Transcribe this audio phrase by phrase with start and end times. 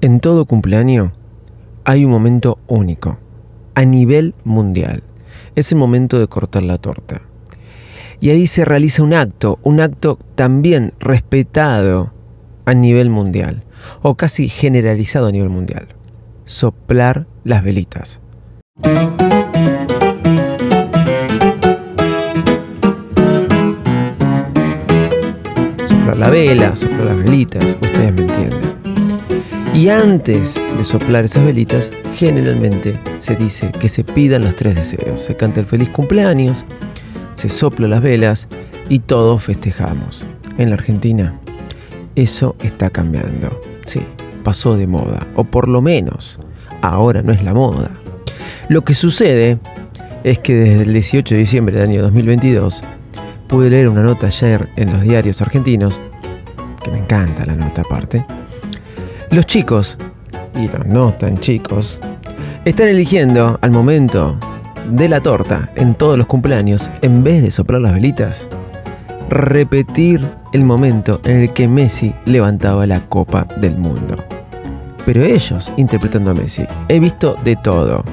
[0.00, 1.10] En todo cumpleaños
[1.82, 3.18] hay un momento único,
[3.74, 5.02] a nivel mundial.
[5.56, 7.22] Es el momento de cortar la torta.
[8.20, 12.12] Y ahí se realiza un acto, un acto también respetado
[12.64, 13.64] a nivel mundial,
[14.00, 15.88] o casi generalizado a nivel mundial.
[16.44, 18.20] Soplar las velitas.
[25.88, 27.87] Soplar la vela, soplar las velitas.
[29.78, 35.20] Y antes de soplar esas velitas, generalmente se dice que se pidan los tres deseos.
[35.20, 36.66] Se canta el feliz cumpleaños,
[37.32, 38.48] se soplan las velas
[38.88, 40.26] y todos festejamos.
[40.56, 41.38] En la Argentina,
[42.16, 43.60] eso está cambiando.
[43.84, 44.00] Sí,
[44.42, 46.40] pasó de moda, o por lo menos,
[46.82, 47.88] ahora no es la moda.
[48.68, 49.60] Lo que sucede
[50.24, 52.82] es que desde el 18 de diciembre del año 2022
[53.46, 56.00] pude leer una nota ayer en los diarios argentinos,
[56.82, 58.24] que me encanta la nota aparte,
[59.30, 59.98] los chicos,
[60.54, 62.00] y los no tan chicos,
[62.64, 64.36] están eligiendo al momento
[64.90, 68.46] de la torta en todos los cumpleaños, en vez de soplar las velitas,
[69.28, 74.16] repetir el momento en el que Messi levantaba la copa del mundo.
[75.04, 78.04] Pero ellos interpretando a Messi, he visto de todo.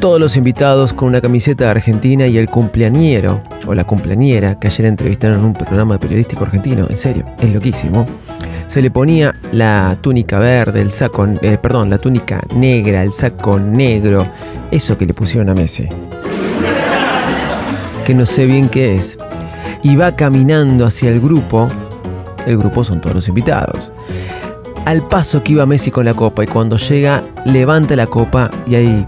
[0.00, 4.86] Todos los invitados con una camiseta Argentina y el cumpleañero o la cumpleañera que ayer
[4.86, 8.06] entrevistaron en un programa periodístico argentino, en serio, es loquísimo
[8.68, 13.58] se le ponía la túnica verde, el saco, eh, perdón, la túnica negra, el saco
[13.58, 14.26] negro,
[14.70, 15.88] eso que le pusieron a Messi.
[18.06, 19.18] Que no sé bien qué es.
[19.82, 21.68] Y va caminando hacia el grupo.
[22.46, 23.90] El grupo son todos los invitados.
[24.84, 28.74] Al paso que iba Messi con la copa y cuando llega levanta la copa y
[28.74, 29.06] ahí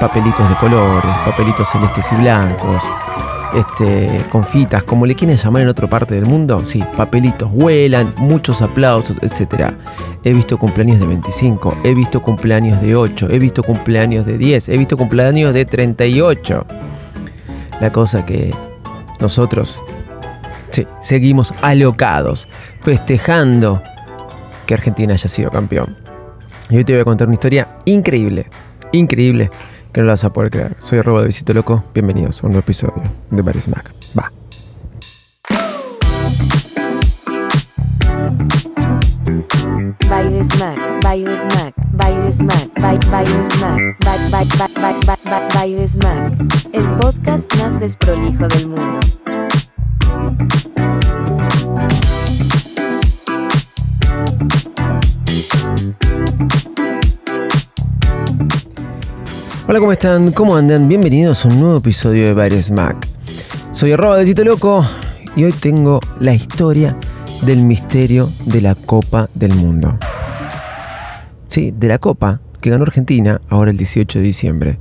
[0.00, 2.82] papelitos de colores, papelitos celestes y blancos,
[3.54, 8.60] este, confitas, como le quieren llamar en otra parte del mundo, sí, papelitos vuelan, muchos
[8.60, 9.70] aplausos, etc.
[10.24, 14.68] He visto cumpleaños de 25, he visto cumpleaños de 8, he visto cumpleaños de 10,
[14.68, 16.66] he visto cumpleaños de 38.
[17.80, 18.54] La cosa que
[19.20, 19.82] nosotros,
[20.70, 22.48] sí, seguimos alocados,
[22.82, 23.82] festejando
[24.66, 25.96] que Argentina haya sido campeón.
[26.68, 28.46] Y hoy te voy a contar una historia increíble,
[28.92, 29.50] increíble
[29.96, 30.76] que no lo vas a poder creer.
[30.78, 31.82] Soy arroba de Visito Loco.
[31.94, 33.94] Bienvenidos a un nuevo episodio de Bares Mac.
[34.14, 34.30] Va.
[40.10, 41.74] Mac, Mac,
[44.78, 46.32] Mac, Mac, Mac,
[46.74, 48.75] el podcast más desprolijo del mundo.
[59.68, 60.30] Hola, ¿cómo están?
[60.30, 60.86] ¿Cómo andan?
[60.86, 63.04] Bienvenidos a un nuevo episodio de Bares Mac.
[63.72, 64.86] Soy arroba de Tito Loco
[65.34, 66.96] y hoy tengo la historia
[67.42, 69.98] del misterio de la Copa del Mundo.
[71.48, 74.78] Sí, de la Copa que ganó Argentina ahora el 18 de diciembre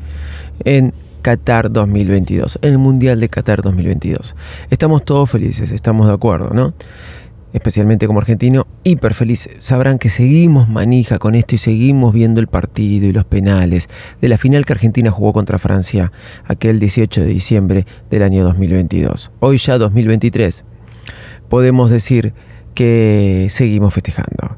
[0.63, 4.35] en Qatar 2022, en el Mundial de Qatar 2022.
[4.69, 6.75] Estamos todos felices, estamos de acuerdo, ¿no?
[7.55, 9.49] Especialmente como argentino, hiper feliz.
[9.59, 13.87] Sabrán que seguimos manija con esto y seguimos viendo el partido y los penales
[14.19, 16.11] de la final que Argentina jugó contra Francia
[16.45, 19.31] aquel 18 de diciembre del año 2022.
[19.39, 20.65] Hoy ya 2023
[21.49, 22.33] podemos decir
[22.73, 24.57] que seguimos festejando.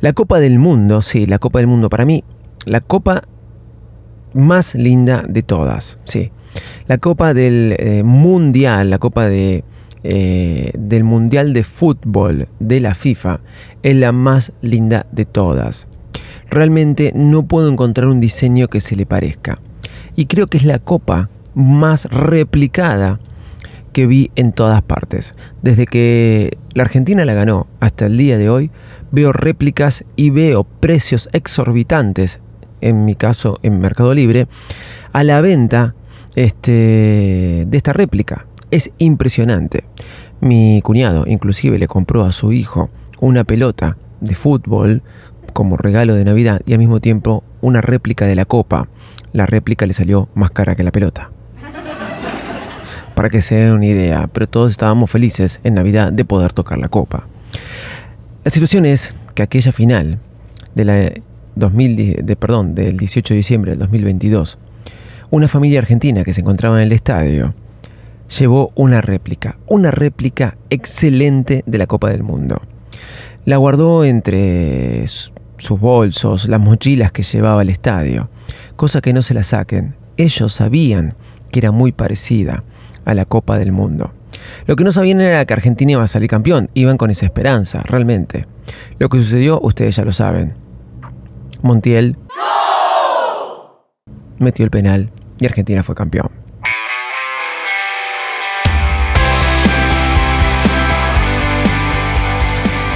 [0.00, 2.22] La Copa del Mundo, sí, la Copa del Mundo para mí,
[2.66, 3.24] la Copa
[4.32, 6.30] más linda de todas, sí.
[6.86, 9.64] La Copa del eh, Mundial, la Copa de
[10.04, 13.40] eh, del Mundial de Fútbol de la FIFA
[13.82, 15.86] es la más linda de todas.
[16.50, 19.60] Realmente no puedo encontrar un diseño que se le parezca.
[20.16, 23.20] Y creo que es la copa más replicada
[23.92, 25.34] que vi en todas partes.
[25.62, 28.70] Desde que la Argentina la ganó hasta el día de hoy,
[29.12, 32.40] veo réplicas y veo precios exorbitantes,
[32.80, 34.48] en mi caso en Mercado Libre,
[35.12, 35.94] a la venta
[36.34, 39.84] este, de esta réplica es impresionante.
[40.40, 45.02] Mi cuñado inclusive le compró a su hijo una pelota de fútbol
[45.52, 48.88] como regalo de Navidad y al mismo tiempo una réplica de la copa.
[49.32, 51.30] La réplica le salió más cara que la pelota.
[53.14, 56.78] Para que se den una idea, pero todos estábamos felices en Navidad de poder tocar
[56.78, 57.26] la copa.
[58.42, 60.18] La situación es que aquella final
[60.74, 61.12] de la
[61.56, 64.58] 2000, de, perdón, del 18 de diciembre del 2022,
[65.30, 67.54] una familia argentina que se encontraba en el estadio
[68.38, 72.60] llevó una réplica, una réplica excelente de la Copa del Mundo.
[73.44, 78.30] La guardó entre sus bolsos, las mochilas que llevaba al estadio,
[78.76, 79.94] cosa que no se la saquen.
[80.16, 81.14] Ellos sabían
[81.50, 82.64] que era muy parecida
[83.04, 84.12] a la Copa del Mundo.
[84.66, 87.82] Lo que no sabían era que Argentina iba a salir campeón, iban con esa esperanza,
[87.84, 88.46] realmente.
[88.98, 90.54] Lo que sucedió, ustedes ya lo saben.
[91.62, 92.16] Montiel
[94.38, 96.41] metió el penal y Argentina fue campeón.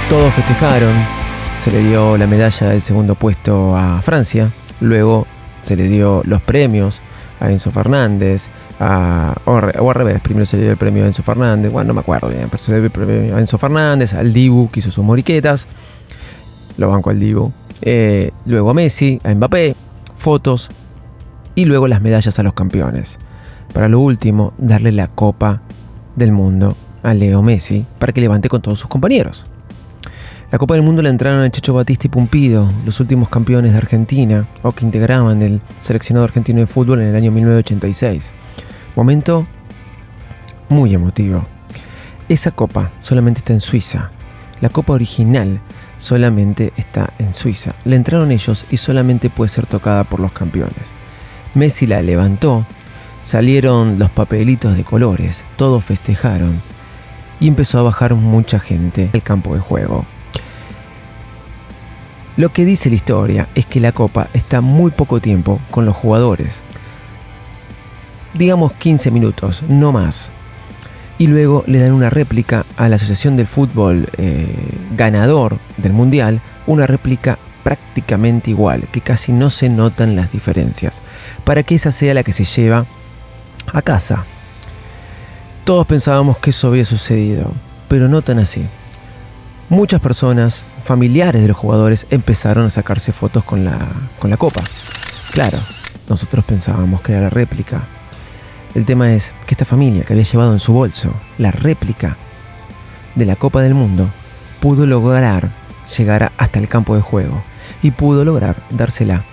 [0.09, 0.93] Todos festejaron,
[1.61, 5.27] se le dio la medalla del segundo puesto a Francia, luego
[5.63, 7.01] se le dio los premios
[7.41, 8.47] a Enzo Fernández,
[8.79, 11.93] a, o, al revés, primero se le dio el premio a Enzo Fernández, bueno, no
[11.95, 14.79] me acuerdo bien, pero se le dio el premio a Enzo Fernández, al Dibu que
[14.79, 15.67] hizo sus moriquetas,
[16.77, 17.51] lo banco al Dibu,
[17.81, 19.75] eh, luego a Messi, a Mbappé,
[20.17, 20.69] fotos.
[21.53, 23.17] Y luego las medallas a los campeones.
[23.73, 25.61] Para lo último, darle la Copa
[26.15, 29.45] del Mundo a Leo Messi para que levante con todos sus compañeros.
[30.49, 33.79] La Copa del Mundo la entraron a Checho Batista y Pumpido, los últimos campeones de
[33.79, 38.31] Argentina, o que integraban el seleccionado argentino de fútbol en el año 1986.
[38.95, 39.43] Momento
[40.69, 41.43] muy emotivo.
[42.29, 44.09] Esa copa solamente está en Suiza.
[44.61, 45.59] La copa original
[45.99, 47.75] solamente está en Suiza.
[47.83, 50.93] La entraron ellos y solamente puede ser tocada por los campeones.
[51.55, 52.65] Messi la levantó,
[53.21, 56.61] salieron los papelitos de colores, todos festejaron
[57.41, 60.05] y empezó a bajar mucha gente al campo de juego.
[62.37, 65.95] Lo que dice la historia es que la copa está muy poco tiempo con los
[65.95, 66.61] jugadores.
[68.35, 70.31] Digamos 15 minutos, no más.
[71.17, 74.55] Y luego le dan una réplica a la Asociación del Fútbol eh,
[74.95, 81.01] ganador del Mundial, una réplica prácticamente igual, que casi no se notan las diferencias,
[81.43, 82.85] para que esa sea la que se lleva
[83.73, 84.25] a casa.
[85.63, 87.51] Todos pensábamos que eso había sucedido,
[87.87, 88.63] pero no tan así.
[89.69, 93.77] Muchas personas familiares de los jugadores empezaron a sacarse fotos con la,
[94.17, 94.61] con la copa.
[95.33, 95.57] Claro,
[96.07, 97.83] nosotros pensábamos que era la réplica.
[98.75, 102.15] El tema es que esta familia que había llevado en su bolso la réplica
[103.15, 104.09] de la Copa del Mundo
[104.61, 105.49] pudo lograr
[105.97, 107.43] llegar hasta el campo de juego
[107.83, 109.23] y pudo lograr dársela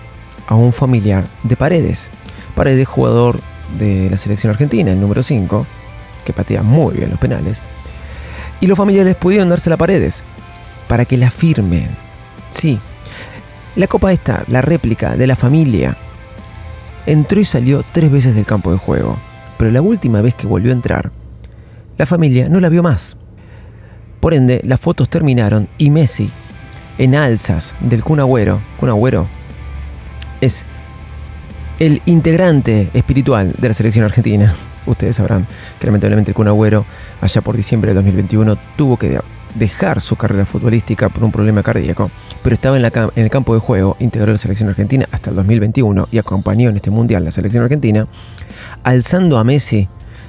[0.47, 2.09] a un familiar de Paredes.
[2.55, 3.39] Paredes, jugador
[3.79, 5.65] de la selección argentina, el número 5,
[6.25, 7.61] que patea muy bien los penales.
[8.65, 10.23] Y los familiares pudieron dársela a Paredes
[10.87, 11.87] para que la firmen.
[12.49, 12.79] Sí,
[13.75, 15.95] la copa esta, la réplica de la familia,
[17.05, 19.19] entró y salió tres veces del campo de juego,
[19.59, 21.11] pero la última vez que volvió a entrar,
[21.99, 23.17] la familia no la vio más.
[24.19, 26.31] Por ende, las fotos terminaron y Messi,
[26.97, 29.27] en alzas del Kun Agüero, Kun Agüero
[30.41, 30.65] es
[31.77, 34.55] el integrante espiritual de la selección argentina.
[34.85, 35.47] Ustedes sabrán
[35.79, 36.85] que lamentablemente el Kun Agüero,
[37.21, 39.19] allá por diciembre de 2021, tuvo que
[39.55, 42.11] dejar su carrera futbolística por un problema cardíaco,
[42.43, 42.85] pero estaba en,
[43.15, 46.91] el campo de juego, integró la selección argentina hasta el 2021 y acompañó en este
[46.91, 48.07] mundial la selección argentina,
[48.83, 49.87] alzando a Messi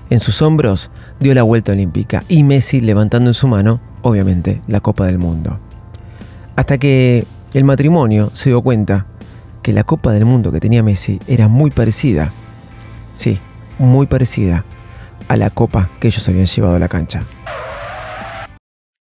[0.09, 4.81] en sus hombros, dio la vuelta olímpica y Messi levantando en su mano, obviamente, la
[4.81, 5.59] Copa del Mundo.
[6.55, 9.07] Hasta que el matrimonio se dio cuenta
[9.63, 12.31] que la Copa del Mundo que tenía Messi era muy parecida,
[13.17, 13.39] sí,
[13.79, 14.65] muy parecida
[15.29, 17.21] a la copa que ellos habían llevado a la cancha.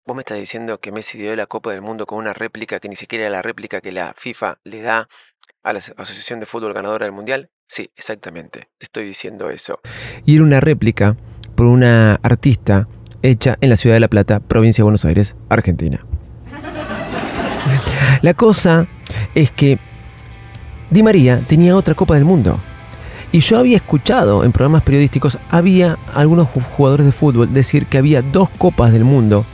[0.05, 2.89] ¿Vos me estás diciendo que Messi dio la Copa del Mundo con una réplica que
[2.89, 5.07] ni siquiera era la réplica que la FIFA le da
[5.63, 7.49] a la Asociación de Fútbol Ganadora del Mundial?
[7.67, 9.79] Sí, exactamente, te estoy diciendo eso.
[10.25, 11.15] Y era una réplica
[11.55, 12.87] por una artista
[13.21, 16.03] hecha en la ciudad de La Plata, provincia de Buenos Aires, Argentina.
[18.21, 18.87] La cosa
[19.35, 19.79] es que
[20.89, 22.57] Di María tenía otra Copa del Mundo.
[23.31, 28.21] Y yo había escuchado en programas periodísticos, había algunos jugadores de fútbol decir que había
[28.21, 29.45] dos Copas del Mundo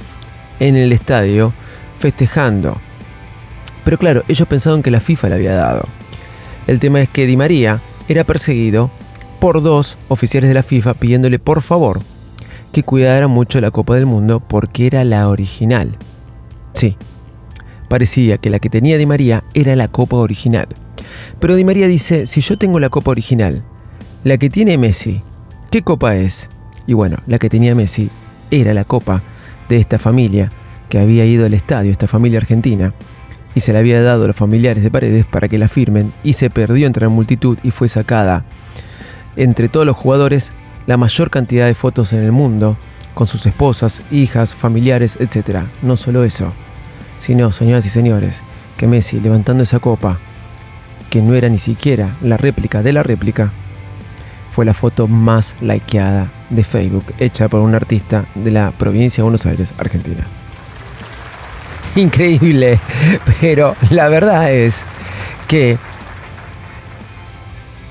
[0.60, 1.54] en el estadio
[2.00, 2.78] festejando.
[3.84, 5.88] Pero claro, ellos pensaban que la FIFA le había dado.
[6.66, 7.80] El tema es que Di María
[8.10, 8.90] era perseguido
[9.40, 12.00] por dos oficiales de la FIFA pidiéndole por favor
[12.72, 15.98] que cuidara mucho la Copa del Mundo porque era la original.
[16.74, 16.98] Sí,
[17.88, 20.68] parecía que la que tenía Di María era la Copa original.
[21.40, 23.64] Pero Di María dice, si yo tengo la Copa original,
[24.24, 25.22] la que tiene Messi,
[25.72, 26.50] ¿qué copa es?
[26.86, 28.10] Y bueno, la que tenía Messi
[28.52, 29.22] era la Copa
[29.70, 30.50] de esta familia
[30.90, 32.94] que había ido al estadio, esta familia argentina,
[33.56, 36.34] y se la había dado a los familiares de Paredes para que la firmen, y
[36.34, 38.46] se perdió entre la multitud y fue sacada
[39.38, 40.52] entre todos los jugadores
[40.88, 42.78] la mayor cantidad de fotos en el mundo,
[43.14, 45.66] con sus esposas, hijas, familiares, etc.
[45.82, 46.54] No solo eso,
[47.20, 48.42] sino, señoras y señores,
[48.78, 50.18] que Messi levantando esa copa,
[51.18, 53.52] que no era ni siquiera la réplica de la réplica,
[54.52, 59.24] fue la foto más likeada de Facebook, hecha por un artista de la provincia de
[59.24, 60.28] Buenos Aires, Argentina.
[61.96, 62.78] Increíble,
[63.42, 64.84] pero la verdad es
[65.48, 65.80] que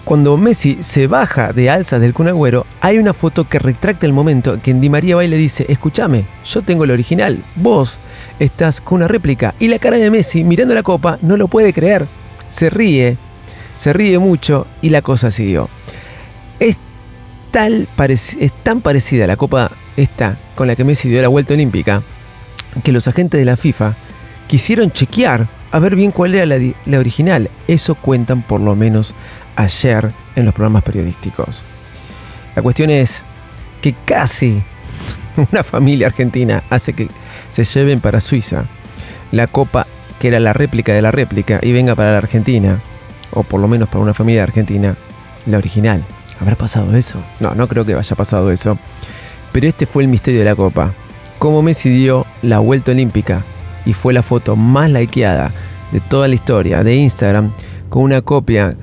[0.05, 4.13] Cuando Messi se baja de alzas del Kun Agüero, hay una foto que retracta el
[4.13, 7.99] momento en que Di María va y le dice, escúchame, yo tengo el original, vos
[8.39, 9.57] estás con una réplica.
[9.59, 12.07] Y la cara de Messi mirando la copa no lo puede creer.
[12.57, 13.19] Se ríe,
[13.77, 15.69] se ríe mucho y la cosa siguió.
[16.59, 16.79] Es,
[17.51, 22.03] tal, es tan parecida la copa esta con la que Messi dio la vuelta olímpica
[22.83, 23.93] que los agentes de la FIFA
[24.47, 27.51] quisieron chequear a ver bien cuál era la, original.
[27.69, 29.13] Eso cuentan por lo menos
[29.55, 31.63] ayer en los programas periodísticos.
[32.55, 33.23] La cuestión es
[33.83, 34.63] que casi
[35.53, 37.09] una familia argentina hace que
[37.51, 38.65] se lleven para Suiza
[39.31, 39.87] la copa
[40.19, 42.81] que era la réplica de la réplica y venga para la Argentina,
[43.33, 44.97] o por lo menos para una familia argentina,
[45.47, 46.05] la original.
[46.41, 47.19] ¿Habrá pasado eso?
[47.41, 48.79] No, no creo que haya pasado eso.
[49.53, 50.93] Pero este fue el misterio de la copa.
[51.39, 53.43] Cómo Messi dio la vuelta olímpica
[53.85, 55.53] y fue la foto más likeada
[55.93, 57.53] de toda la historia de Instagram
[57.89, 58.77] con una copia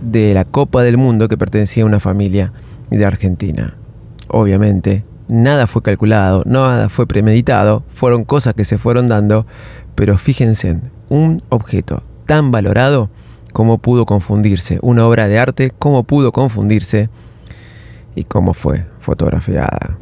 [0.00, 2.52] de la Copa del Mundo que pertenecía a una familia
[2.90, 3.74] de Argentina.
[4.28, 9.46] Obviamente, nada fue calculado, nada fue premeditado, fueron cosas que se fueron dando,
[9.94, 13.10] pero fíjense, en un objeto tan valorado,
[13.52, 17.08] como pudo confundirse, una obra de arte, cómo pudo confundirse
[18.14, 19.96] y cómo fue fotografiada.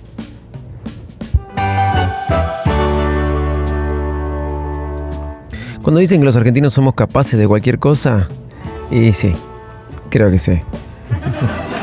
[5.83, 8.29] Cuando dicen que los argentinos somos capaces de cualquier cosa,
[8.91, 9.35] y sí,
[10.09, 10.61] creo que sí.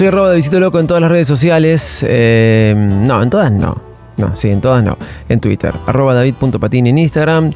[0.00, 2.02] Soy arroba de Loco en todas las redes sociales.
[2.08, 3.76] Eh, no, en todas no.
[4.16, 4.96] No, sí, en todas no.
[5.28, 7.50] En Twitter, arroba david.patín en Instagram.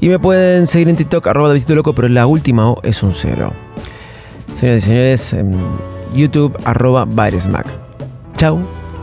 [0.00, 3.04] Y me pueden seguir en TikTok, arroba de Visito Loco, pero la última O es
[3.04, 3.52] un cero.
[4.52, 5.52] Señoras y señores, en
[6.12, 7.06] YouTube, arroba
[8.36, 8.58] Chau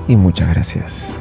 [0.10, 1.17] y muchas gracias.